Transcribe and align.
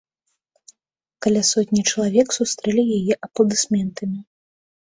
Каля 1.25 1.43
сотні 1.51 1.81
чалавек 1.91 2.27
сустрэлі 2.39 2.83
яе 2.97 3.13
апладысментамі. 3.29 4.19